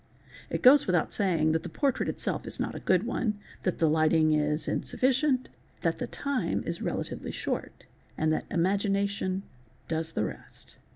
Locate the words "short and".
7.41-8.33